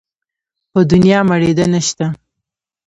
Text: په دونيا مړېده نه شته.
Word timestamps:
په 0.71 0.79
دونيا 0.89 1.19
مړېده 1.29 1.65
نه 1.73 1.81
شته. 1.87 2.05